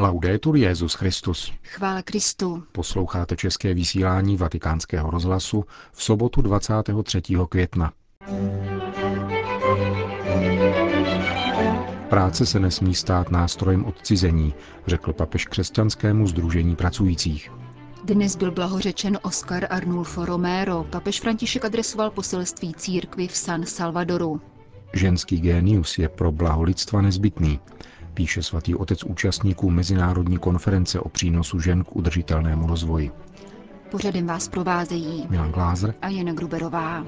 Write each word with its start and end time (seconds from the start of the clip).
Laudetur 0.00 0.56
Jezus 0.56 0.94
Christus. 0.94 1.52
Chvála 1.62 2.02
Kristu. 2.02 2.62
Posloucháte 2.72 3.36
české 3.36 3.74
vysílání 3.74 4.36
Vatikánského 4.36 5.10
rozhlasu 5.10 5.64
v 5.92 6.02
sobotu 6.02 6.42
23. 6.42 7.22
května. 7.48 7.92
Práce 12.08 12.46
se 12.46 12.60
nesmí 12.60 12.94
stát 12.94 13.30
nástrojem 13.30 13.84
odcizení, 13.84 14.54
řekl 14.86 15.12
papež 15.12 15.46
křesťanskému 15.46 16.26
združení 16.26 16.76
pracujících. 16.76 17.52
Dnes 18.04 18.36
byl 18.36 18.50
blahořečen 18.50 19.18
Oscar 19.22 19.66
Arnulfo 19.70 20.24
Romero. 20.24 20.84
Papež 20.90 21.20
František 21.20 21.64
adresoval 21.64 22.10
poselství 22.10 22.74
církvi 22.74 23.28
v 23.28 23.36
San 23.36 23.66
Salvadoru. 23.66 24.40
Ženský 24.92 25.40
génius 25.40 25.98
je 25.98 26.08
pro 26.08 26.32
blaho 26.32 26.62
lidstva 26.62 27.02
nezbytný, 27.02 27.60
píše 28.18 28.42
svatý 28.42 28.74
otec 28.74 29.04
účastníků 29.04 29.70
Mezinárodní 29.70 30.38
konference 30.38 31.00
o 31.00 31.08
přínosu 31.08 31.60
žen 31.60 31.84
k 31.84 31.96
udržitelnému 31.96 32.66
rozvoji. 32.66 33.10
Pořadem 33.90 34.26
vás 34.26 34.48
provázejí 34.48 35.26
Milan 35.30 35.52
Glázer 35.52 35.94
a 36.02 36.08
Jana 36.08 36.32
Gruberová. 36.32 37.04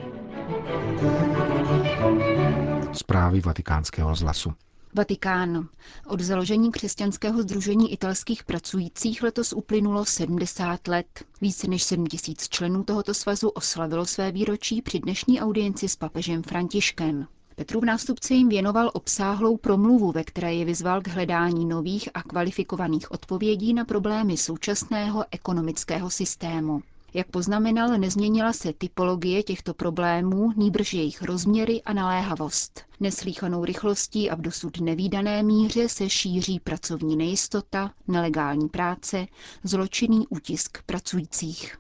Zprávy 2.93 3.41
vatikánského 3.41 4.11
rozhlasu. 4.11 4.53
Vatikán. 4.95 5.69
Od 6.07 6.21
založení 6.21 6.71
křesťanského 6.73 7.43
združení 7.43 7.93
italských 7.93 8.45
pracujících 8.45 9.23
letos 9.23 9.53
uplynulo 9.53 10.05
70 10.05 10.89
let. 10.89 11.25
Více 11.41 11.69
než 11.69 11.83
7 11.83 12.07
tisíc 12.07 12.49
členů 12.49 12.85
tohoto 12.85 13.15
svazu 13.15 13.49
oslavilo 13.49 14.07
své 14.07 14.33
výročí 14.33 14.83
při 14.83 15.01
dnešní 15.01 15.41
audienci 15.41 15.89
s 15.89 15.97
papežem 15.97 16.43
Františkem. 16.43 17.27
Petrův 17.61 17.85
nástupce 17.85 18.35
jim 18.35 18.49
věnoval 18.49 18.91
obsáhlou 18.95 19.57
promluvu, 19.57 20.13
ve 20.13 20.25
které 20.25 20.55
je 20.55 20.65
vyzval 20.65 21.01
k 21.03 21.09
hledání 21.09 21.67
nových 21.67 22.09
a 22.15 22.23
kvalifikovaných 22.23 23.11
odpovědí 23.11 23.75
na 23.75 23.85
problémy 23.85 24.37
současného 24.37 25.25
ekonomického 25.31 26.11
systému. 26.11 26.83
Jak 27.15 27.27
poznamenal, 27.27 27.99
nezměnila 27.99 28.53
se 28.53 28.73
typologie 28.73 29.43
těchto 29.43 29.75
problémů, 29.75 30.53
nýbrž 30.57 30.95
jejich 30.95 31.23
rozměry 31.23 31.83
a 31.83 31.93
naléhavost. 31.93 32.81
Neslíchanou 33.01 33.65
rychlostí 33.65 34.31
a 34.31 34.35
v 34.35 34.41
dosud 34.41 34.81
nevýdané 34.81 35.43
míře 35.43 35.89
se 35.89 36.11
šíří 36.11 36.61
pracovní 36.61 37.17
nejistota, 37.17 37.91
nelegální 38.09 38.69
práce, 38.69 39.27
zločinný 39.65 40.27
útisk 40.29 40.83
pracujících. 40.87 41.79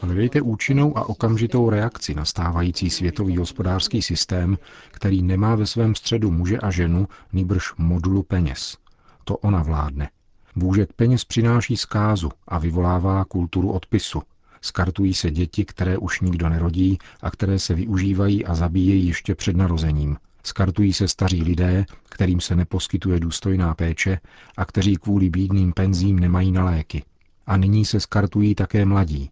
Hledejte 0.00 0.40
účinnou 0.42 0.98
a 0.98 1.08
okamžitou 1.08 1.70
reakci 1.70 2.14
na 2.14 2.24
stávající 2.24 2.90
světový 2.90 3.36
hospodářský 3.36 4.02
systém, 4.02 4.58
který 4.90 5.22
nemá 5.22 5.54
ve 5.54 5.66
svém 5.66 5.94
středu 5.94 6.30
muže 6.30 6.58
a 6.58 6.70
ženu, 6.70 7.08
nýbrž 7.32 7.74
modulu 7.78 8.22
peněz. 8.22 8.76
To 9.24 9.36
ona 9.36 9.62
vládne. 9.62 10.10
Bůžek 10.56 10.92
peněz 10.92 11.24
přináší 11.24 11.76
zkázu 11.76 12.30
a 12.48 12.58
vyvolává 12.58 13.24
kulturu 13.24 13.72
odpisu. 13.72 14.22
Skartují 14.60 15.14
se 15.14 15.30
děti, 15.30 15.64
které 15.64 15.98
už 15.98 16.20
nikdo 16.20 16.48
nerodí 16.48 16.98
a 17.22 17.30
které 17.30 17.58
se 17.58 17.74
využívají 17.74 18.44
a 18.44 18.54
zabíjejí 18.54 19.06
ještě 19.06 19.34
před 19.34 19.56
narozením. 19.56 20.16
Skartují 20.44 20.92
se 20.92 21.08
staří 21.08 21.42
lidé, 21.42 21.86
kterým 22.08 22.40
se 22.40 22.56
neposkytuje 22.56 23.20
důstojná 23.20 23.74
péče 23.74 24.20
a 24.56 24.64
kteří 24.64 24.96
kvůli 24.96 25.30
bídným 25.30 25.72
penzím 25.72 26.18
nemají 26.18 26.52
na 26.52 26.64
léky. 26.64 27.04
A 27.46 27.56
nyní 27.56 27.84
se 27.84 28.00
skartují 28.00 28.54
také 28.54 28.84
mladí. 28.84 29.30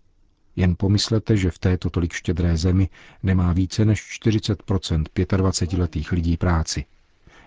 Jen 0.56 0.74
pomyslete, 0.78 1.36
že 1.36 1.50
v 1.50 1.58
této 1.58 1.90
tolik 1.90 2.12
štědré 2.12 2.56
zemi 2.56 2.88
nemá 3.22 3.52
více 3.52 3.84
než 3.84 4.20
40% 4.22 5.04
25-letých 5.14 6.12
lidí 6.12 6.36
práci. 6.36 6.84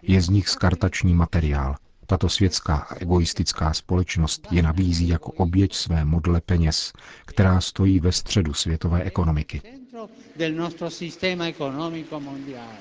Je 0.01 0.21
z 0.21 0.29
nich 0.29 0.49
skartační 0.49 1.13
materiál. 1.13 1.75
Tato 2.07 2.29
světská 2.29 2.75
a 2.75 2.95
egoistická 2.95 3.73
společnost 3.73 4.47
je 4.51 4.61
nabízí 4.63 5.07
jako 5.07 5.31
oběť 5.31 5.75
své 5.75 6.05
modle 6.05 6.41
peněz, 6.41 6.93
která 7.25 7.61
stojí 7.61 7.99
ve 7.99 8.11
středu 8.11 8.53
světové 8.53 9.03
ekonomiky. 9.03 9.61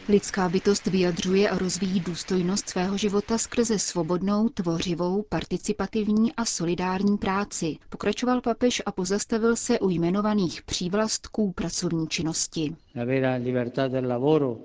Lidská 0.08 0.48
bytost 0.48 0.86
vyjadřuje 0.86 1.50
a 1.50 1.58
rozvíjí 1.58 2.00
důstojnost 2.00 2.68
svého 2.68 2.96
života 2.96 3.38
skrze 3.38 3.78
svobodnou, 3.78 4.48
tvořivou, 4.48 5.22
participativní 5.28 6.32
a 6.32 6.44
solidární 6.44 7.18
práci. 7.18 7.76
Pokračoval 7.88 8.40
papež 8.40 8.82
a 8.86 8.92
pozastavil 8.92 9.56
se 9.56 9.78
u 9.78 9.90
jmenovaných 9.90 10.62
přívlastků 10.62 11.52
pracovní 11.52 12.08
činnosti. 12.08 12.76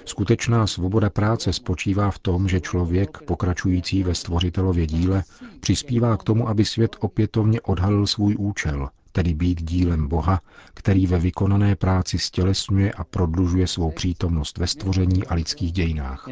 Skutečná 0.06 0.68
svoboda 0.68 1.10
práce 1.10 1.54
spočívá 1.54 2.12
v 2.12 2.20
tom, 2.20 2.48
že 2.48 2.62
člověk, 2.62 3.18
pokračující 3.18 4.04
ve 4.04 4.16
stvořitelově 4.16 4.88
díle, 4.88 5.24
přispívá 5.60 6.18
k 6.18 6.24
tomu, 6.24 6.50
aby 6.50 6.66
svět 6.66 6.96
opětovně 7.00 7.62
odhalil 7.62 8.08
svůj 8.08 8.36
účel, 8.40 8.90
tedy 9.12 9.34
být 9.34 9.62
dílem 9.64 10.08
Boha, 10.08 10.42
který 10.74 11.08
ve 11.08 11.20
vykonané 11.20 11.75
práci 11.75 12.20
stělesňuje 12.20 12.92
a 12.92 13.03
prodlužuje 13.03 13.68
svou 13.68 13.92
přítomnost 13.92 14.58
ve 14.58 14.68
stvoření 14.68 15.28
a 15.28 15.34
lidských 15.34 15.72
dějinách. 15.72 16.28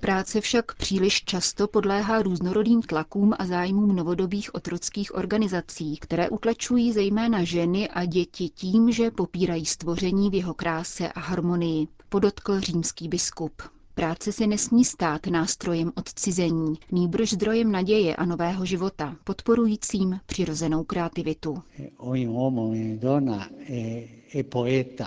Práce 0.00 0.40
však 0.40 0.74
příliš 0.74 1.24
často 1.24 1.68
podléhá 1.68 2.22
různorodým 2.22 2.82
tlakům 2.82 3.32
a 3.38 3.46
zájmům 3.46 3.96
novodobých 3.96 4.54
otrockých 4.54 5.14
organizací, 5.14 5.96
které 5.96 6.28
utlačují 6.28 6.92
zejména 6.92 7.44
ženy 7.44 7.88
a 7.88 8.04
děti 8.04 8.48
tím, 8.48 8.92
že 8.92 9.10
popírají 9.10 9.66
stvoření 9.66 10.30
v 10.30 10.34
jeho 10.34 10.54
kráse 10.54 11.08
a 11.12 11.20
harmonii, 11.20 11.88
podotkl 12.08 12.60
římský 12.60 13.08
biskup. 13.08 13.62
Práce 13.94 14.32
se 14.32 14.46
nesmí 14.46 14.84
stát 14.84 15.26
nástrojem 15.26 15.92
odcizení, 15.94 16.74
nýbrž 16.92 17.32
zdrojem 17.32 17.72
naděje 17.72 18.16
a 18.16 18.24
nového 18.24 18.64
života, 18.64 19.16
podporujícím 19.24 20.20
přirozenou 20.26 20.84
kreativitu. 20.84 21.62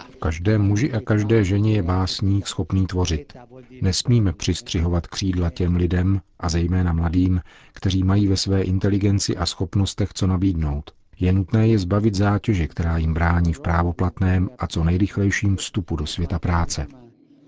V 0.09 0.15
každém 0.19 0.61
muži 0.61 0.93
a 0.93 1.01
každé 1.01 1.43
ženě 1.43 1.73
je 1.73 1.83
básník 1.83 2.47
schopný 2.47 2.87
tvořit. 2.87 3.33
Nesmíme 3.81 4.33
přistřihovat 4.33 5.07
křídla 5.07 5.49
těm 5.49 5.75
lidem, 5.75 6.21
a 6.39 6.49
zejména 6.49 6.93
mladým, 6.93 7.41
kteří 7.73 8.03
mají 8.03 8.27
ve 8.27 8.37
své 8.37 8.61
inteligenci 8.61 9.37
a 9.37 9.45
schopnostech 9.45 10.09
co 10.13 10.27
nabídnout. 10.27 10.91
Je 11.19 11.33
nutné 11.33 11.67
je 11.67 11.79
zbavit 11.79 12.15
zátěže, 12.15 12.67
která 12.67 12.97
jim 12.97 13.13
brání 13.13 13.53
v 13.53 13.59
právoplatném 13.59 14.49
a 14.57 14.67
co 14.67 14.83
nejrychlejším 14.83 15.55
vstupu 15.55 15.95
do 15.95 16.05
světa 16.05 16.39
práce. 16.39 16.87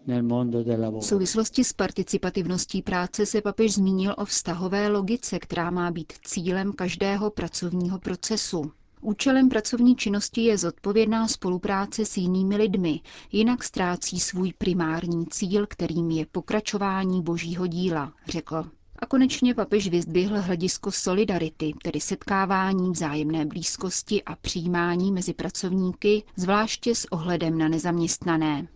V 0.07 1.01
souvislosti 1.01 1.63
s 1.63 1.73
participativností 1.73 2.81
práce 2.81 3.25
se 3.25 3.41
papež 3.41 3.73
zmínil 3.73 4.15
o 4.17 4.25
vztahové 4.25 4.87
logice, 4.87 5.39
která 5.39 5.69
má 5.71 5.91
být 5.91 6.13
cílem 6.25 6.73
každého 6.73 7.29
pracovního 7.31 7.99
procesu. 7.99 8.71
Účelem 9.01 9.49
pracovní 9.49 9.95
činnosti 9.95 10.41
je 10.41 10.57
zodpovědná 10.57 11.27
spolupráce 11.27 12.05
s 12.05 12.17
jinými 12.17 12.55
lidmi, 12.57 13.01
jinak 13.31 13.63
ztrácí 13.63 14.19
svůj 14.19 14.53
primární 14.57 15.25
cíl, 15.25 15.67
kterým 15.67 16.11
je 16.11 16.25
pokračování 16.25 17.21
božího 17.21 17.67
díla, 17.67 18.13
řekl. 18.27 18.65
A 18.99 19.05
konečně 19.05 19.53
papež 19.53 19.89
vyzdvihl 19.89 20.41
hledisko 20.41 20.91
solidarity, 20.91 21.73
tedy 21.83 21.99
setkávání 21.99 22.91
vzájemné 22.91 23.45
blízkosti 23.45 24.23
a 24.23 24.35
přijímání 24.35 25.11
mezi 25.11 25.33
pracovníky, 25.33 26.23
zvláště 26.35 26.95
s 26.95 27.05
ohledem 27.11 27.57
na 27.57 27.67
nezaměstnané. 27.67 28.67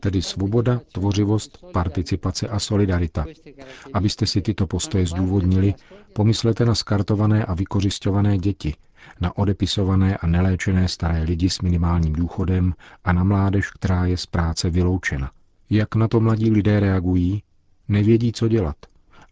Tedy 0.00 0.22
svoboda, 0.22 0.80
tvořivost, 0.92 1.64
participace 1.72 2.48
a 2.48 2.58
solidarita. 2.58 3.26
Abyste 3.92 4.26
si 4.26 4.42
tyto 4.42 4.66
postoje 4.66 5.06
zdůvodnili, 5.06 5.74
pomyslete 6.12 6.64
na 6.64 6.74
skartované 6.74 7.44
a 7.44 7.54
vykořišťované 7.54 8.38
děti, 8.38 8.74
na 9.20 9.38
odepisované 9.38 10.16
a 10.16 10.26
neléčené 10.26 10.88
staré 10.88 11.22
lidi 11.22 11.50
s 11.50 11.60
minimálním 11.60 12.12
důchodem 12.12 12.74
a 13.04 13.12
na 13.12 13.24
mládež, 13.24 13.70
která 13.70 14.06
je 14.06 14.16
z 14.16 14.26
práce 14.26 14.70
vyloučena. 14.70 15.30
Jak 15.70 15.94
na 15.94 16.08
to 16.08 16.20
mladí 16.20 16.50
lidé 16.50 16.80
reagují? 16.80 17.42
Nevědí, 17.90 18.32
co 18.32 18.48
dělat. 18.48 18.76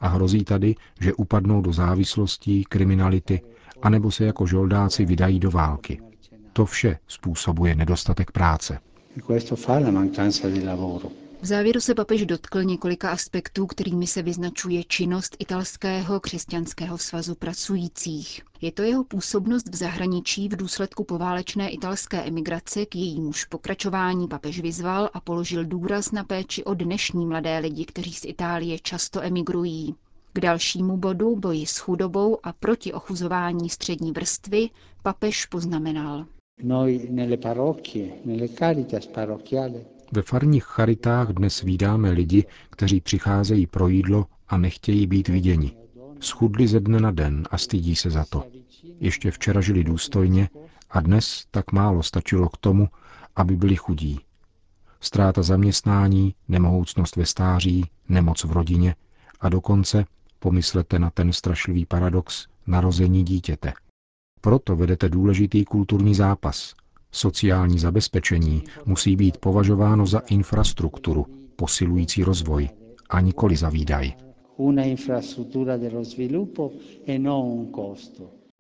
A 0.01 0.09
hrozí 0.09 0.45
tady, 0.45 0.75
že 1.01 1.15
upadnou 1.15 1.61
do 1.63 1.73
závislostí, 1.73 2.65
kriminality, 2.65 3.41
anebo 3.83 4.11
se 4.11 4.25
jako 4.25 4.47
žoldáci 4.47 5.05
vydají 5.05 5.41
do 5.41 5.51
války. 5.51 6.01
To 6.53 6.67
vše 6.67 6.99
způsobuje 7.09 7.75
nedostatek 7.75 8.31
práce. 8.31 8.79
V 11.43 11.47
závěru 11.47 11.81
se 11.81 11.95
papež 11.95 12.27
dotkl 12.27 12.63
několika 12.63 13.11
aspektů, 13.11 13.67
kterými 13.67 14.07
se 14.07 14.23
vyznačuje 14.23 14.85
činnost 14.85 15.37
italského 15.39 16.21
křesťanského 16.21 16.99
svazu 16.99 17.35
pracujících. 17.35 18.41
Je 18.61 18.73
to 18.73 18.83
jeho 18.83 19.05
působnost 19.05 19.69
v 19.69 19.77
zahraničí 19.77 20.49
v 20.49 20.57
důsledku 20.57 21.05
poválečné 21.05 21.71
italské 21.71 22.23
emigrace, 22.23 22.87
k 22.87 22.95
jejímuž 22.97 23.45
pokračování 23.45 24.29
papež 24.29 24.61
vyzval 24.61 25.11
a 25.13 25.21
položil 25.21 25.65
důraz 25.65 26.13
na 26.13 26.25
péči 26.25 26.65
o 26.65 26.75
dnešní 26.75 27.27
mladé 27.27 27.59
lidi, 27.59 27.85
kteří 27.85 28.13
z 28.13 28.25
Itálie 28.25 28.79
často 28.79 29.21
emigrují. 29.23 29.95
K 30.33 30.41
dalšímu 30.41 30.97
bodu, 30.97 31.37
boji 31.37 31.67
s 31.67 31.79
chudobou 31.79 32.39
a 32.43 32.53
proti 32.53 32.93
ochuzování 32.93 33.69
střední 33.71 34.13
vrstvy, 34.13 34.71
papež 35.03 35.47
poznamenal. 35.47 36.27
Ve 40.13 40.23
farních 40.23 40.65
charitách 40.65 41.29
dnes 41.29 41.63
vídáme 41.63 42.11
lidi, 42.11 42.45
kteří 42.71 43.01
přicházejí 43.01 43.67
pro 43.67 43.89
jídlo 43.89 44.27
a 44.49 44.57
nechtějí 44.57 45.07
být 45.07 45.29
viděni. 45.29 45.77
Schudli 46.21 46.69
ze 46.69 46.81
dne 46.81 47.01
na 47.01 47.11
den 47.11 47.43
a 47.51 47.59
stydí 47.59 47.97
se 47.97 48.11
za 48.11 48.25
to. 48.25 48.45
Ještě 49.01 49.31
včera 49.31 49.61
žili 49.61 49.85
důstojně 49.85 50.49
a 50.91 51.01
dnes 51.01 51.45
tak 51.51 51.73
málo 51.73 52.03
stačilo 52.03 52.49
k 52.49 52.57
tomu, 52.57 52.89
aby 53.37 53.57
byli 53.57 53.77
chudí. 53.77 54.21
Ztráta 55.01 55.43
zaměstnání, 55.43 56.35
nemohoucnost 56.49 57.17
ve 57.17 57.27
stáří, 57.27 57.85
nemoc 58.09 58.45
v 58.45 58.53
rodině 58.53 58.95
a 59.41 59.49
dokonce, 59.49 60.05
pomyslete 60.39 60.99
na 60.99 61.11
ten 61.11 61.33
strašlivý 61.33 61.87
paradox, 61.87 62.47
narození 62.67 63.25
dítěte. 63.25 63.73
Proto 64.41 64.77
vedete 64.77 65.09
důležitý 65.09 65.65
kulturní 65.65 66.15
zápas. 66.15 66.75
Sociální 67.13 67.79
zabezpečení 67.79 68.63
musí 68.85 69.17
být 69.17 69.37
považováno 69.37 70.07
za 70.07 70.19
infrastrukturu, 70.19 71.27
posilující 71.57 72.25
rozvoj, 72.25 72.69
a 73.11 73.21
nikoli 73.21 73.57
za 73.57 73.69
výdaj. 73.69 74.13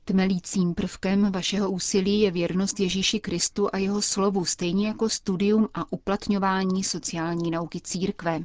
Tmelícím 0.08 0.75
prvkem 0.75 1.32
vašeho 1.32 1.70
úsilí 1.70 2.20
je 2.20 2.31
věrnost 2.31 2.81
Ježíši 2.81 3.20
Kristu 3.20 3.69
a 3.72 3.78
jeho 3.78 4.02
slovu, 4.02 4.44
stejně 4.44 4.87
jako 4.88 5.08
studium 5.08 5.69
a 5.75 5.93
uplatňování 5.93 6.84
sociální 6.84 7.50
nauky 7.50 7.81
církve. 7.81 8.40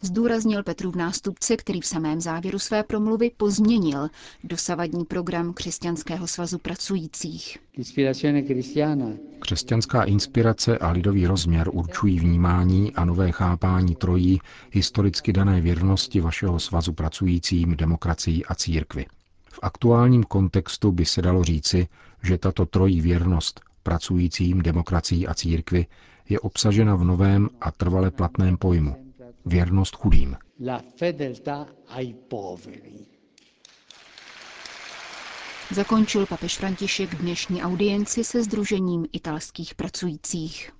Zdůraznil 0.00 0.62
Petrův 0.62 0.94
nástupce, 0.96 1.56
který 1.56 1.80
v 1.80 1.86
samém 1.86 2.20
závěru 2.20 2.58
své 2.58 2.82
promluvy 2.82 3.30
pozměnil 3.36 4.08
dosavadní 4.44 5.04
program 5.04 5.52
Křesťanského 5.52 6.26
svazu 6.26 6.58
pracujících. 6.58 7.58
Křesťanská 9.40 10.02
inspirace 10.02 10.78
a 10.78 10.90
lidový 10.90 11.26
rozměr 11.26 11.70
určují 11.72 12.20
vnímání 12.20 12.92
a 12.94 13.04
nové 13.04 13.32
chápání 13.32 13.94
trojí 13.94 14.40
historicky 14.70 15.32
dané 15.32 15.60
věrnosti 15.60 16.20
vašeho 16.20 16.60
svazu 16.60 16.92
pracujícím, 16.92 17.76
demokracii 17.76 18.44
a 18.44 18.54
církvi. 18.54 19.06
V 19.52 19.58
aktuálním 19.62 20.24
kontextu 20.24 20.92
by 20.92 21.04
se 21.04 21.22
dalo 21.22 21.44
říci, 21.44 21.88
že 22.22 22.38
tato 22.38 22.66
trojí 22.66 23.00
věrnost 23.00 23.60
pracujícím, 23.82 24.62
demokracií 24.62 25.26
a 25.26 25.34
církvi 25.34 25.86
je 26.28 26.40
obsažena 26.40 26.94
v 26.94 27.04
novém 27.04 27.48
a 27.60 27.70
trvale 27.70 28.10
platném 28.10 28.56
pojmu 28.56 29.12
věrnost 29.46 29.96
chudým. 29.96 30.36
Zakončil 35.70 36.26
papež 36.26 36.58
František 36.58 37.14
dnešní 37.14 37.62
audienci 37.62 38.24
se 38.24 38.42
Združením 38.42 39.06
italských 39.12 39.74
pracujících. 39.74 40.70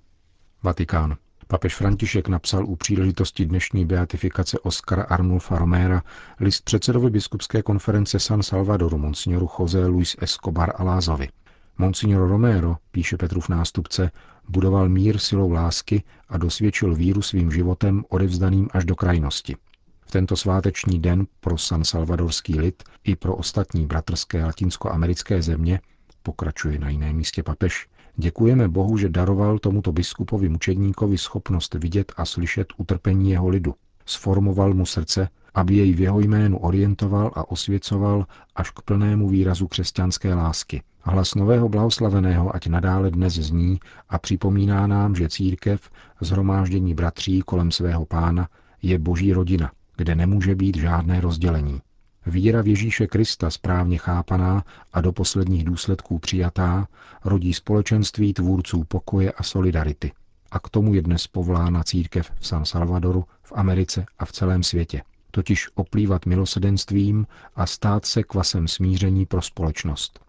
Vatikán. 0.63 1.17
Papež 1.51 1.75
František 1.75 2.27
napsal 2.27 2.65
u 2.65 2.75
příležitosti 2.75 3.45
dnešní 3.45 3.85
beatifikace 3.85 4.59
Oscara 4.59 5.03
Arnulfa 5.03 5.57
Romera 5.57 6.03
list 6.39 6.65
předsedovi 6.65 7.09
biskupské 7.09 7.61
konference 7.61 8.19
San 8.19 8.43
Salvadoru 8.43 8.97
monsignoru 8.97 9.49
José 9.59 9.85
Luis 9.85 10.15
Escobar 10.19 10.73
Alázovi. 10.75 11.29
Monsignor 11.77 12.29
Romero, 12.29 12.75
píše 12.91 13.17
Petrův 13.17 13.49
nástupce, 13.49 14.11
budoval 14.49 14.89
mír 14.89 15.17
silou 15.17 15.51
lásky 15.51 16.03
a 16.29 16.37
dosvědčil 16.37 16.95
víru 16.95 17.21
svým 17.21 17.51
životem 17.51 18.03
odevzdaným 18.09 18.67
až 18.71 18.85
do 18.85 18.95
krajnosti. 18.95 19.55
V 20.01 20.11
tento 20.11 20.35
sváteční 20.35 20.99
den 20.99 21.27
pro 21.39 21.57
San 21.57 21.83
Salvadorský 21.83 22.59
lid 22.59 22.83
i 23.03 23.15
pro 23.15 23.35
ostatní 23.35 23.85
bratrské 23.85 24.45
latinskoamerické 24.45 25.41
země, 25.41 25.81
pokračuje 26.23 26.79
na 26.79 26.89
jiném 26.89 27.15
místě 27.15 27.43
papež, 27.43 27.87
Děkujeme 28.15 28.67
Bohu, 28.67 28.97
že 28.97 29.09
daroval 29.09 29.59
tomuto 29.59 29.91
biskupovi 29.91 30.49
mučedníkovi 30.49 31.17
schopnost 31.17 31.73
vidět 31.73 32.13
a 32.17 32.25
slyšet 32.25 32.67
utrpení 32.77 33.31
jeho 33.31 33.49
lidu. 33.49 33.75
Sformoval 34.05 34.73
mu 34.73 34.85
srdce, 34.85 35.29
aby 35.53 35.75
jej 35.75 35.93
v 35.93 35.99
jeho 35.99 36.19
jménu 36.19 36.57
orientoval 36.57 37.31
a 37.35 37.51
osvěcoval 37.51 38.25
až 38.55 38.71
k 38.71 38.81
plnému 38.81 39.29
výrazu 39.29 39.67
křesťanské 39.67 40.33
lásky. 40.33 40.81
Hlas 41.01 41.35
nového 41.35 41.69
blahoslaveného 41.69 42.55
ať 42.55 42.67
nadále 42.67 43.11
dnes 43.11 43.33
zní 43.33 43.79
a 44.09 44.19
připomíná 44.19 44.87
nám, 44.87 45.15
že 45.15 45.29
církev, 45.29 45.89
zhromáždění 46.21 46.93
bratří 46.93 47.41
kolem 47.41 47.71
svého 47.71 48.05
pána, 48.05 48.47
je 48.81 48.99
boží 48.99 49.33
rodina, 49.33 49.71
kde 49.97 50.15
nemůže 50.15 50.55
být 50.55 50.77
žádné 50.77 51.21
rozdělení. 51.21 51.81
Víra 52.25 52.61
v 52.61 52.67
Ježíše 52.67 53.07
Krista 53.07 53.49
správně 53.49 53.97
chápaná 53.97 54.63
a 54.93 55.01
do 55.01 55.11
posledních 55.11 55.63
důsledků 55.63 56.19
přijatá 56.19 56.87
rodí 57.25 57.53
společenství 57.53 58.33
tvůrců 58.33 58.83
pokoje 58.83 59.31
a 59.31 59.43
solidarity. 59.43 60.11
A 60.51 60.59
k 60.59 60.69
tomu 60.69 60.93
je 60.93 61.01
dnes 61.01 61.27
povolána 61.27 61.83
církev 61.83 62.31
v 62.39 62.47
San 62.47 62.65
Salvadoru, 62.65 63.25
v 63.43 63.51
Americe 63.55 64.05
a 64.19 64.25
v 64.25 64.31
celém 64.31 64.63
světě. 64.63 65.01
Totiž 65.31 65.69
oplývat 65.75 66.25
milosedenstvím 66.25 67.27
a 67.55 67.65
stát 67.65 68.05
se 68.05 68.23
kvasem 68.23 68.67
smíření 68.67 69.25
pro 69.25 69.41
společnost. 69.41 70.19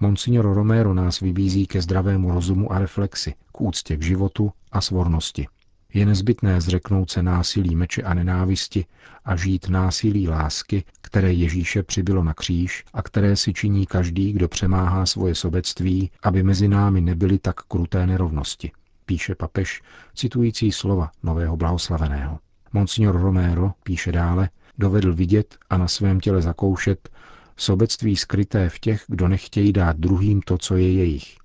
Monsignor 0.00 0.54
Romero 0.54 0.94
nás 0.94 1.20
vybízí 1.20 1.66
ke 1.66 1.82
zdravému 1.82 2.32
rozumu 2.32 2.72
a 2.72 2.78
reflexi, 2.78 3.34
k 3.52 3.60
úctě 3.60 3.96
k 3.96 4.02
životu 4.02 4.52
a 4.72 4.80
svornosti. 4.80 5.46
Je 5.94 6.06
nezbytné 6.06 6.60
zřeknout 6.60 7.10
se 7.10 7.22
násilí 7.22 7.76
meče 7.76 8.02
a 8.02 8.14
nenávisti 8.14 8.84
a 9.24 9.36
žít 9.36 9.68
násilí 9.68 10.28
lásky, 10.28 10.84
které 11.00 11.32
Ježíše 11.32 11.82
přibylo 11.82 12.24
na 12.24 12.34
kříž 12.34 12.84
a 12.92 13.02
které 13.02 13.36
si 13.36 13.52
činí 13.52 13.86
každý, 13.86 14.32
kdo 14.32 14.48
přemáhá 14.48 15.06
svoje 15.06 15.34
sobectví, 15.34 16.10
aby 16.22 16.42
mezi 16.42 16.68
námi 16.68 17.00
nebyly 17.00 17.38
tak 17.38 17.62
kruté 17.62 18.06
nerovnosti, 18.06 18.72
píše 19.06 19.34
papež, 19.34 19.82
citující 20.14 20.72
slova 20.72 21.10
nového 21.22 21.56
blahoslaveného. 21.56 22.38
Monsignor 22.72 23.20
Romero, 23.20 23.72
píše 23.82 24.12
dále, 24.12 24.48
dovedl 24.78 25.14
vidět 25.14 25.56
a 25.70 25.78
na 25.78 25.88
svém 25.88 26.20
těle 26.20 26.42
zakoušet 26.42 27.08
sobectví 27.56 28.16
skryté 28.16 28.68
v 28.68 28.78
těch, 28.78 29.04
kdo 29.06 29.28
nechtějí 29.28 29.72
dát 29.72 29.96
druhým 29.96 30.42
to, 30.42 30.58
co 30.58 30.76
je 30.76 30.92
jejich. 30.92 31.36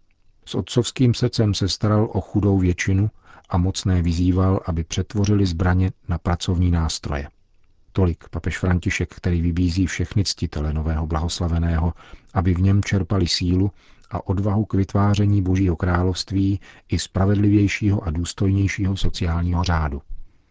S 0.46 0.56
otcovským 0.56 1.14
srdcem 1.14 1.54
se 1.54 1.68
staral 1.68 2.10
o 2.14 2.22
chudou 2.22 2.58
většinu 2.58 3.10
a 3.50 3.58
mocné 3.58 4.02
vyzýval, 4.02 4.60
aby 4.66 4.84
přetvořili 4.84 5.46
zbraně 5.46 5.92
na 6.08 6.18
pracovní 6.18 6.72
nástroje. 6.72 7.28
Tolik 7.92 8.30
papež 8.30 8.58
František, 8.60 9.16
který 9.16 9.42
vybízí 9.42 9.88
všechny 9.88 10.24
ctitele 10.24 10.74
nového 10.74 11.08
blahoslaveného, 11.08 11.94
aby 12.34 12.54
v 12.54 12.62
něm 12.62 12.84
čerpali 12.84 13.28
sílu 13.28 13.72
a 14.12 14.28
odvahu 14.28 14.66
k 14.66 14.74
vytváření 14.74 15.42
Božího 15.42 15.76
království 15.76 16.60
i 16.90 17.00
spravedlivějšího 17.00 18.04
a 18.04 18.12
důstojnějšího 18.12 18.98
sociálního 18.98 19.64
řádu. 19.64 20.02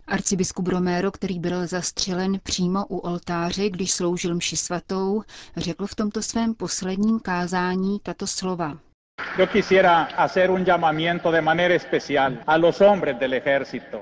Arcibiskup 0.06 0.68
Romero, 0.68 1.10
který 1.10 1.38
byl 1.38 1.66
zastřelen 1.66 2.40
přímo 2.42 2.86
u 2.86 2.96
oltáře, 2.96 3.70
když 3.70 3.92
sloužil 3.92 4.34
mši 4.34 4.56
svatou, 4.56 5.22
řekl 5.56 5.86
v 5.86 5.94
tomto 5.94 6.22
svém 6.22 6.54
posledním 6.54 7.20
kázání 7.20 7.98
tato 8.02 8.26
slova. 8.26 8.78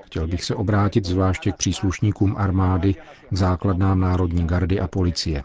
Chtěl 0.05 0.27
bych 0.27 0.45
se 0.45 0.55
obrátit 0.55 1.07
zvláště 1.07 1.53
k 1.53 1.57
příslušníkům 1.57 2.37
armády, 2.39 2.95
k 2.95 3.37
základnám 3.37 4.01
Národní 4.01 4.47
gardy 4.47 4.81
a 4.81 4.89
policie. 4.89 5.43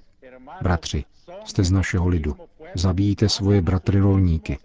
Bratři, 0.61 1.03
jste 1.45 1.63
z 1.63 1.71
našeho 1.71 2.07
lidu. 2.07 2.35
Zabijte 2.75 3.29
svoje 3.29 3.61
bratry 3.61 3.99
rolníky. 3.99 4.57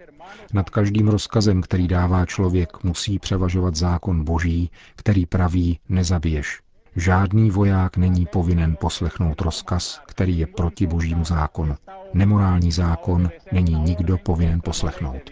Nad 0.52 0.71
každým 0.71 1.09
rozkazem, 1.09 1.62
který 1.62 1.88
dává 1.88 2.26
člověk, 2.26 2.85
musí 2.85 3.19
převažovat 3.19 3.75
zákon 3.76 4.25
boží, 4.25 4.71
který 4.97 5.26
praví 5.26 5.79
nezabiješ. 5.88 6.61
Žádný 6.97 7.50
voják 7.50 7.97
není 7.97 8.26
povinen 8.26 8.76
poslechnout 8.80 9.40
rozkaz, 9.40 10.00
který 10.06 10.38
je 10.38 10.47
proti 10.47 10.87
božímu 10.87 11.25
zákonu. 11.25 11.76
Nemorální 12.14 12.73
zákon 12.73 13.30
není 13.52 13.75
nikdo 13.75 14.18
povinen 14.18 14.61
poslechnout. 14.64 15.30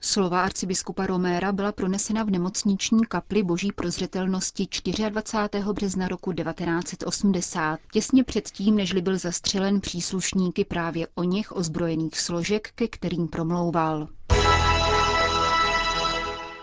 Slova 0.00 0.42
arcibiskupa 0.42 1.06
Roméra 1.06 1.52
byla 1.52 1.72
pronesena 1.72 2.22
v 2.24 2.30
nemocniční 2.30 3.00
kapli 3.08 3.42
boží 3.42 3.72
prozřetelnosti 3.72 4.66
24. 5.08 5.72
března 5.72 6.08
roku 6.08 6.32
1980, 6.32 7.78
těsně 7.92 8.24
předtím, 8.24 8.76
nežli 8.76 9.02
byl 9.02 9.18
zastřelen 9.18 9.80
příslušníky 9.80 10.64
právě 10.64 11.06
o 11.14 11.22
něch 11.22 11.52
ozbrojených 11.56 12.20
složek, 12.20 12.70
ke 12.74 12.88
kterým 12.88 13.28
promlouval. 13.28 14.08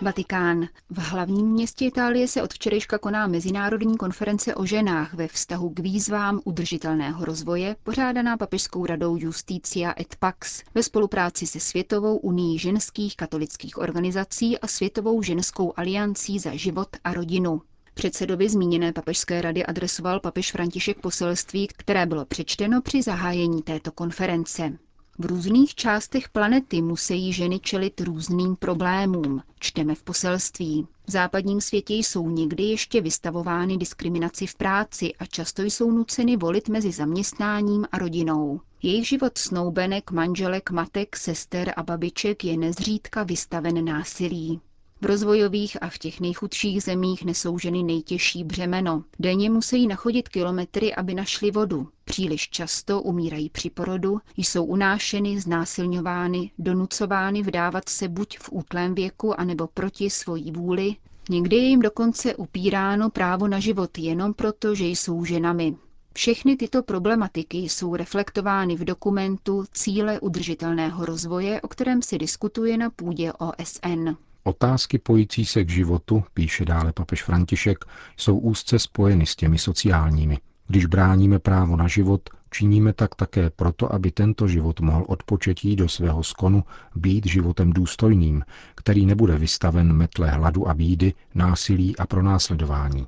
Vatikán. 0.02 0.68
V 0.90 0.98
hlavním 0.98 1.48
městě 1.48 1.86
Itálie 1.86 2.28
se 2.28 2.44
od 2.44 2.54
včerejška 2.54 2.98
koná 2.98 3.28
Mezinárodní 3.28 3.98
konference 3.98 4.56
o 4.56 4.66
ženách 4.66 5.14
ve 5.14 5.28
vztahu 5.28 5.70
k 5.70 5.80
výzvám 5.80 6.42
udržitelného 6.44 7.26
rozvoje, 7.26 7.76
pořádaná 7.84 8.38
Papežskou 8.38 8.86
radou 8.86 9.16
Justícia 9.20 9.94
et 10.00 10.16
Pax 10.16 10.64
ve 10.76 10.84
spolupráci 10.84 11.48
se 11.48 11.60
Světovou 11.60 12.18
unii 12.18 12.60
ženských 12.60 13.16
katolických 13.16 13.78
organizací 13.78 14.60
a 14.60 14.68
Světovou 14.68 15.22
ženskou 15.22 15.74
aliancí 15.78 16.40
za 16.40 16.56
život 16.56 16.90
a 17.04 17.14
rodinu. 17.14 17.62
Předsedovi 17.94 18.50
zmíněné 18.50 18.94
papežské 18.94 19.42
rady 19.42 19.66
adresoval 19.66 20.20
papež 20.20 20.52
František 20.52 21.00
poselství, 21.02 21.68
které 21.68 22.06
bylo 22.06 22.26
přečteno 22.26 22.82
při 22.82 23.02
zahájení 23.02 23.62
této 23.62 23.92
konference. 23.92 24.78
V 25.22 25.26
různých 25.26 25.76
částech 25.76 26.30
planety 26.30 26.82
musí 26.82 27.34
ženy 27.34 27.60
čelit 27.60 28.02
různým 28.02 28.56
problémům, 28.56 29.44
čteme 29.60 29.96
v 29.96 30.04
poselství. 30.04 30.88
V 31.08 31.12
západním 31.12 31.62
světě 31.62 31.94
jsou 31.94 32.30
někdy 32.30 32.64
ještě 32.64 33.02
vystavovány 33.02 33.78
diskriminaci 33.78 34.48
v 34.48 34.56
práci 34.56 35.14
a 35.20 35.26
často 35.26 35.62
jsou 35.64 35.92
nuceny 35.92 36.38
volit 36.38 36.70
mezi 36.70 36.92
zaměstnáním 36.92 37.86
a 37.92 37.98
rodinou. 37.98 38.62
Jejich 38.84 39.08
život 39.08 39.38
snoubenek, 39.38 40.12
manželek, 40.12 40.72
matek, 40.72 41.16
sester 41.16 41.74
a 41.78 41.84
babiček 41.84 42.44
je 42.44 42.58
nezřídka 42.58 43.24
vystaven 43.24 43.86
násilí. 43.86 44.62
V 45.02 45.06
rozvojových 45.06 45.84
a 45.84 45.90
v 45.90 45.98
těch 45.98 46.20
nejchudších 46.20 46.84
zemích 46.84 47.26
nesou 47.26 47.60
ženy 47.60 47.84
nejtěžší 47.84 48.44
břemeno. 48.44 49.04
Denně 49.20 49.50
musí 49.50 49.88
nachodit 49.88 50.30
kilometry, 50.30 50.96
aby 50.96 51.14
našli 51.14 51.52
vodu. 51.52 51.88
Příliš 52.06 52.50
často 52.50 53.02
umírají 53.02 53.50
při 53.50 53.70
porodu, 53.70 54.20
jsou 54.38 54.66
unášeny, 54.66 55.40
znásilňovány, 55.42 56.52
donucovány 56.60 57.42
vdávat 57.42 57.90
se 57.90 58.08
buď 58.08 58.40
v 58.40 58.50
útlém 58.52 58.96
věku, 58.96 59.40
anebo 59.40 59.68
proti 59.68 60.10
svojí 60.10 60.52
vůli. 60.52 60.96
Někdy 61.30 61.56
je 61.56 61.64
jim 61.64 61.80
dokonce 61.80 62.36
upíráno 62.36 63.10
právo 63.10 63.48
na 63.48 63.60
život 63.60 63.98
jenom 63.98 64.34
proto, 64.34 64.76
že 64.76 64.86
jsou 64.86 65.26
ženami. 65.26 65.76
Všechny 66.14 66.56
tyto 66.56 66.84
problematiky 66.84 67.58
jsou 67.58 67.96
reflektovány 67.96 68.76
v 68.76 68.86
dokumentu 68.86 69.66
Cíle 69.74 70.20
udržitelného 70.20 71.06
rozvoje, 71.06 71.62
o 71.62 71.68
kterém 71.68 72.02
se 72.02 72.18
diskutuje 72.18 72.78
na 72.78 72.90
půdě 72.90 73.34
OSN. 73.34 74.10
Otázky 74.44 74.98
pojící 74.98 75.46
se 75.46 75.64
k 75.64 75.70
životu, 75.70 76.24
píše 76.34 76.66
dále 76.66 76.94
papež 76.94 77.24
František, 77.24 77.86
jsou 78.18 78.38
úzce 78.38 78.80
spojeny 78.80 79.26
s 79.26 79.36
těmi 79.36 79.58
sociálními. 79.58 80.38
Když 80.68 80.86
bráníme 80.86 81.40
právo 81.40 81.78
na 81.78 81.88
život, 81.88 82.30
činíme 82.52 82.94
tak 82.94 83.16
také 83.16 83.50
proto, 83.50 83.94
aby 83.94 84.12
tento 84.12 84.48
život 84.48 84.80
mohl 84.80 85.06
odpočetí 85.08 85.76
do 85.76 85.90
svého 85.90 86.24
skonu 86.24 86.64
být 86.96 87.26
životem 87.26 87.74
důstojným, 87.74 88.44
který 88.76 89.06
nebude 89.06 89.38
vystaven 89.38 89.94
metle 89.94 90.30
hladu 90.32 90.70
a 90.70 90.74
bídy, 90.74 91.14
násilí 91.36 91.98
a 91.98 92.06
pronásledování. 92.06 93.08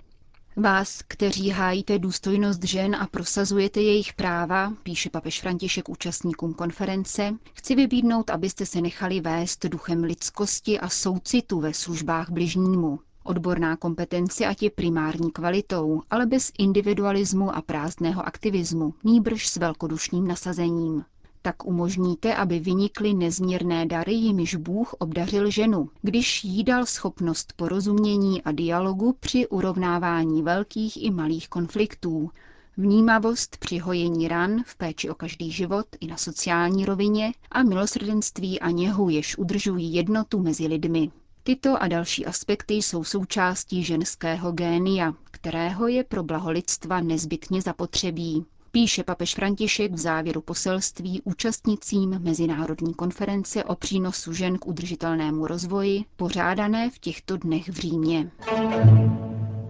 Vás, 0.55 1.01
kteří 1.07 1.50
hájíte 1.50 2.00
důstojnost 2.00 2.63
žen 2.63 2.95
a 2.95 3.07
prosazujete 3.07 3.81
jejich 3.81 4.13
práva, 4.13 4.74
píše 4.83 5.10
papež 5.10 5.41
František 5.41 5.89
účastníkům 5.89 6.53
konference, 6.53 7.33
chci 7.53 7.75
vybídnout, 7.75 8.29
abyste 8.29 8.65
se 8.65 8.81
nechali 8.81 9.19
vést 9.22 9.65
duchem 9.65 10.03
lidskosti 10.03 10.79
a 10.79 10.89
soucitu 10.89 11.60
ve 11.60 11.74
službách 11.74 12.29
bližnímu. 12.29 13.00
Odborná 13.24 13.75
kompetence 13.77 14.45
ať 14.45 14.63
je 14.63 14.69
primární 14.69 15.31
kvalitou, 15.31 16.01
ale 16.10 16.25
bez 16.25 16.51
individualismu 16.60 17.55
a 17.55 17.62
prázdného 17.62 18.27
aktivismu, 18.27 18.93
nýbrž 19.03 19.48
s 19.48 19.57
velkodušným 19.57 20.27
nasazením 20.27 21.05
tak 21.45 21.65
umožníte, 21.65 22.35
aby 22.35 22.59
vynikly 22.59 23.13
nezměrné 23.13 23.85
dary, 23.85 24.13
jimiž 24.13 24.55
Bůh 24.55 24.93
obdařil 24.93 25.51
ženu, 25.51 25.89
když 26.01 26.43
jí 26.43 26.63
dal 26.63 26.85
schopnost 26.85 27.53
porozumění 27.55 28.41
a 28.43 28.51
dialogu 28.51 29.15
při 29.19 29.47
urovnávání 29.47 30.43
velkých 30.43 31.03
i 31.03 31.12
malých 31.12 31.50
konfliktů, 31.50 32.29
vnímavost 32.77 33.57
při 33.57 33.77
hojení 33.77 34.27
ran 34.27 34.63
v 34.65 34.75
péči 34.75 35.09
o 35.09 35.15
každý 35.15 35.51
život 35.51 35.85
i 36.00 36.07
na 36.07 36.17
sociální 36.17 36.85
rovině 36.85 37.31
a 37.51 37.63
milosrdenství 37.63 38.59
a 38.59 38.69
něhu, 38.69 39.09
jež 39.09 39.38
udržují 39.38 39.93
jednotu 39.93 40.39
mezi 40.39 40.67
lidmi. 40.67 41.12
Tyto 41.43 41.83
a 41.83 41.88
další 41.88 42.25
aspekty 42.25 42.73
jsou 42.73 43.03
součástí 43.03 43.83
ženského 43.83 44.51
génia, 44.51 45.13
kterého 45.31 45.88
je 45.88 46.03
pro 46.03 46.23
blaho 46.23 46.51
lidstva 46.51 47.01
nezbytně 47.01 47.62
zapotřebí 47.62 48.45
píše 48.75 49.03
papež 49.03 49.35
František 49.35 49.91
v 49.91 49.97
závěru 49.97 50.41
poselství 50.41 51.21
účastnicím 51.21 52.19
Mezinárodní 52.19 52.93
konference 52.93 53.63
o 53.63 53.75
přínosu 53.75 54.33
žen 54.33 54.57
k 54.57 54.67
udržitelnému 54.67 55.47
rozvoji, 55.47 56.05
pořádané 56.15 56.89
v 56.89 56.99
těchto 56.99 57.37
dnech 57.37 57.69
v 57.69 57.73
Římě. 57.73 58.31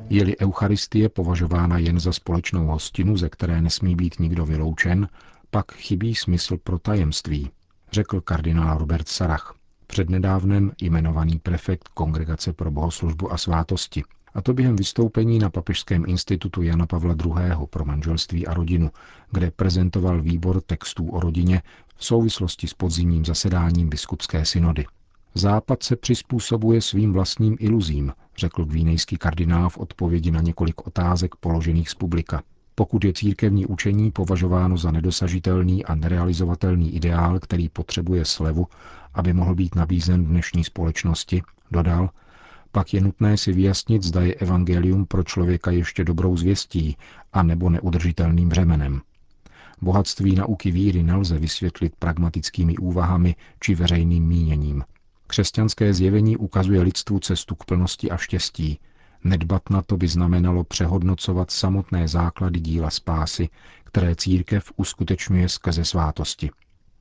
Je-li 0.10 0.38
Eucharistie 0.38 1.10
považována 1.10 1.77
jen 1.77 2.00
za 2.00 2.13
společnou 2.13 2.65
hostinu, 2.67 3.17
ze 3.17 3.29
které 3.29 3.62
nesmí 3.62 3.95
být 3.95 4.19
nikdo 4.19 4.45
vyloučen, 4.45 5.07
pak 5.51 5.72
chybí 5.74 6.15
smysl 6.15 6.57
pro 6.57 6.79
tajemství, 6.79 7.50
řekl 7.91 8.22
kardinál 8.22 8.77
Robert 8.77 9.07
Sarach, 9.07 9.55
přednedávnem 9.88 10.72
jmenovaný 10.81 11.39
prefekt 11.39 11.88
Kongregace 11.88 12.53
pro 12.53 12.72
bohoslužbu 12.72 13.31
a 13.33 13.38
svátosti, 13.38 14.03
a 14.34 14.42
to 14.42 14.54
během 14.54 14.75
vystoupení 14.75 15.40
na 15.40 15.50
Papežském 15.50 16.04
institutu 16.08 16.62
Jana 16.62 16.86
Pavla 16.86 17.16
II. 17.25 17.68
pro 17.70 17.86
manželství 17.86 18.48
a 18.48 18.54
rodinu, 18.54 18.92
kde 19.32 19.52
prezentoval 19.52 20.22
výbor 20.22 20.62
textů 20.62 21.10
o 21.10 21.20
rodině 21.20 21.62
v 21.96 22.06
souvislosti 22.06 22.68
s 22.68 22.74
podzimním 22.74 23.25
zasedáním 23.25 23.90
biskupské 23.90 24.46
synody. 24.46 24.86
Západ 25.36 25.84
se 25.84 25.96
přizpůsobuje 25.96 26.82
svým 26.82 27.13
vlastním 27.13 27.58
iluzím, 27.60 28.13
řekl 28.38 28.66
gvínejský 28.66 29.18
kardinál 29.18 29.70
v 29.70 29.78
odpovědi 29.78 30.32
na 30.32 30.42
několik 30.42 30.88
otázek 30.88 31.36
položených 31.36 31.90
z 31.90 31.96
publika. 31.96 32.44
Pokud 32.75 33.06
je 33.06 33.13
církevní 33.13 33.66
učení 33.66 34.12
považováno 34.12 34.78
za 34.78 34.92
nedosažitelný 34.92 35.86
a 35.86 35.96
nerealizovatelný 35.96 36.96
ideál, 36.96 37.40
který 37.40 37.70
potřebuje 37.70 38.25
slevu, 38.25 38.68
aby 39.13 39.34
mohl 39.34 39.56
být 39.56 39.75
nabízen 39.75 40.25
dnešní 40.25 40.63
společnosti, 40.63 41.42
dodal, 41.72 42.10
pak 42.74 42.94
je 42.94 43.01
nutné 43.01 43.38
si 43.38 43.53
vyjasnit, 43.53 44.03
zda 44.03 44.22
je 44.22 44.34
evangelium 44.36 45.06
pro 45.06 45.24
člověka 45.24 45.72
ještě 45.72 46.03
dobrou 46.03 46.38
zvěstí 46.38 46.98
a 47.34 47.44
nebo 47.44 47.70
neudržitelným 47.70 48.50
břemenem. 48.50 49.01
Bohatství 49.82 50.36
nauky 50.36 50.72
víry 50.72 51.03
nelze 51.03 51.39
vysvětlit 51.39 51.94
pragmatickými 52.00 52.77
úvahami 52.77 53.36
či 53.60 53.75
veřejným 53.75 54.27
míněním. 54.27 54.84
Křesťanské 55.27 55.94
zjevení 55.94 56.38
ukazuje 56.38 56.82
lidstvu 56.82 57.20
cestu 57.20 57.56
k 57.56 57.65
plnosti 57.65 58.12
a 58.12 58.18
štěstí. 58.18 58.80
Nedbat 59.24 59.70
na 59.70 59.82
to 59.82 59.98
by 59.98 60.08
znamenalo 60.08 60.63
přehodnocovat 60.63 61.51
samotné 61.51 62.08
základy 62.08 62.60
díla 62.60 62.89
spásy, 62.89 63.50
které 63.84 64.15
církev 64.15 64.72
uskutečňuje 64.75 65.50
skrze 65.50 65.86
svátosti. 65.86 66.50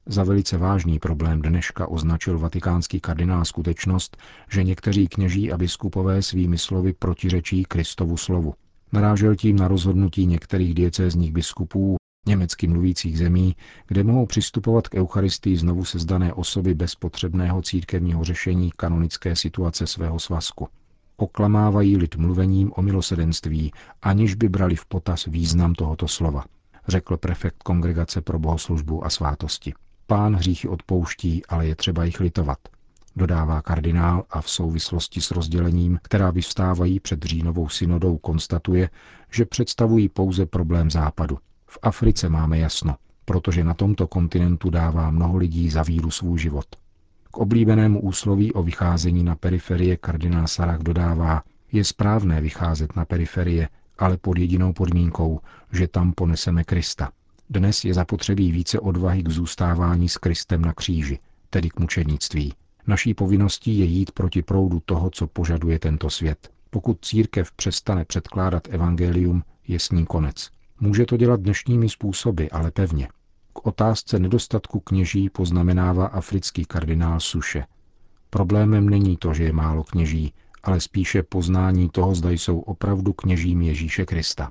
Za 0.06 0.24
velice 0.24 0.58
vážný 0.58 0.98
problém 0.98 1.42
dneška 1.42 1.88
označil 1.88 2.38
vatikánský 2.38 3.00
kardinál 3.00 3.44
skutečnost, 3.44 4.16
že 4.50 4.64
někteří 4.64 5.08
kněží 5.08 5.52
a 5.52 5.58
biskupové 5.58 6.22
svými 6.22 6.58
slovy 6.58 6.92
protiřečí 6.92 7.64
Kristovu 7.64 8.16
slovu. 8.16 8.54
Narážel 8.92 9.36
tím 9.36 9.56
na 9.56 9.68
rozhodnutí 9.68 10.26
některých 10.26 10.74
diecézních 10.74 11.32
biskupů 11.32 11.96
německy 12.26 12.68
mluvících 12.68 13.18
zemí, 13.18 13.56
kde 13.86 14.04
mohou 14.04 14.26
přistupovat 14.26 14.88
k 14.88 14.94
Eucharistii 14.94 15.56
znovu 15.56 15.84
sezdané 15.84 16.34
osoby 16.34 16.74
bez 16.74 16.94
potřebného 16.94 17.62
církevního 17.62 18.24
řešení 18.24 18.70
kanonické 18.76 19.36
situace 19.36 19.86
svého 19.86 20.18
svazku. 20.18 20.68
Oklamávají 21.16 21.96
lid 21.96 22.16
mluvením 22.16 22.72
o 22.76 22.82
milosedenství, 22.82 23.72
aniž 24.02 24.34
by 24.34 24.48
brali 24.48 24.76
v 24.76 24.86
potaz 24.86 25.24
význam 25.26 25.74
tohoto 25.74 26.08
slova, 26.08 26.44
řekl 26.88 27.16
prefekt 27.16 27.62
Kongregace 27.62 28.20
pro 28.20 28.38
bohoslužbu 28.38 29.06
a 29.06 29.10
svátosti. 29.10 29.74
Pán 30.06 30.36
hříchy 30.36 30.68
odpouští, 30.68 31.46
ale 31.46 31.66
je 31.66 31.76
třeba 31.76 32.04
jich 32.04 32.20
litovat, 32.20 32.58
dodává 33.16 33.62
kardinál 33.62 34.24
a 34.30 34.40
v 34.40 34.50
souvislosti 34.50 35.20
s 35.20 35.30
rozdělením, 35.30 35.98
která 36.02 36.30
vyvstávají 36.30 37.00
před 37.00 37.22
říjnovou 37.22 37.68
synodou, 37.68 38.18
konstatuje, 38.18 38.90
že 39.30 39.44
představují 39.44 40.08
pouze 40.08 40.46
problém 40.46 40.90
západu. 40.90 41.38
V 41.66 41.78
Africe 41.82 42.28
máme 42.28 42.58
jasno, 42.58 42.96
protože 43.24 43.64
na 43.64 43.74
tomto 43.74 44.06
kontinentu 44.06 44.70
dává 44.70 45.10
mnoho 45.10 45.36
lidí 45.36 45.70
za 45.70 45.82
víru 45.82 46.10
svůj 46.10 46.38
život. 46.38 46.66
K 47.30 47.38
oblíbenému 47.38 48.00
úsloví 48.00 48.52
o 48.52 48.62
vycházení 48.62 49.24
na 49.24 49.36
periferie 49.36 49.96
kardinál 49.96 50.46
Sarah 50.46 50.78
dodává, 50.78 51.42
je 51.72 51.84
správné 51.84 52.40
vycházet 52.40 52.96
na 52.96 53.04
periferie, 53.04 53.68
ale 53.98 54.16
pod 54.16 54.38
jedinou 54.38 54.72
podmínkou, 54.72 55.40
že 55.72 55.88
tam 55.88 56.12
poneseme 56.12 56.64
Krista– 56.64 57.10
dnes 57.52 57.84
je 57.84 57.94
zapotřebí 57.94 58.52
více 58.52 58.80
odvahy 58.80 59.22
k 59.22 59.28
zůstávání 59.28 60.08
s 60.08 60.18
Kristem 60.18 60.62
na 60.62 60.72
kříži, 60.72 61.18
tedy 61.50 61.68
k 61.68 61.80
mučednictví. 61.80 62.54
Naší 62.86 63.14
povinností 63.14 63.78
je 63.78 63.84
jít 63.84 64.10
proti 64.10 64.42
proudu 64.42 64.80
toho, 64.84 65.10
co 65.10 65.26
požaduje 65.26 65.78
tento 65.78 66.10
svět. 66.10 66.50
Pokud 66.70 66.98
církev 67.02 67.52
přestane 67.52 68.04
předkládat 68.04 68.68
evangelium, 68.70 69.42
je 69.68 69.80
s 69.80 69.90
ním 69.90 70.06
konec. 70.06 70.50
Může 70.80 71.06
to 71.06 71.16
dělat 71.16 71.40
dnešními 71.40 71.88
způsoby, 71.88 72.44
ale 72.52 72.70
pevně. 72.70 73.08
K 73.52 73.66
otázce 73.66 74.18
nedostatku 74.18 74.80
kněží 74.80 75.30
poznamenává 75.30 76.06
africký 76.06 76.64
kardinál 76.64 77.20
Suše. 77.20 77.64
Problémem 78.30 78.88
není 78.88 79.16
to, 79.16 79.34
že 79.34 79.44
je 79.44 79.52
málo 79.52 79.84
kněží, 79.84 80.32
ale 80.62 80.80
spíše 80.80 81.22
poznání 81.22 81.88
toho, 81.88 82.14
zda 82.14 82.30
jsou 82.30 82.60
opravdu 82.60 83.12
kněžím 83.12 83.62
Ježíše 83.62 84.04
Krista. 84.04 84.50